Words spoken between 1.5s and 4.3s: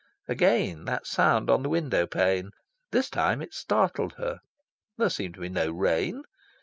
the window pane. This time it startled